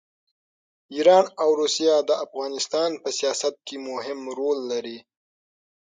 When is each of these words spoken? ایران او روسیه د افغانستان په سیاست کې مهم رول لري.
ایران 0.93 1.25
او 1.41 1.49
روسیه 1.59 1.95
د 2.09 2.11
افغانستان 2.25 2.89
په 3.03 3.09
سیاست 3.17 3.55
کې 3.67 3.75
مهم 3.89 4.19
رول 4.37 4.59
لري. 4.71 4.97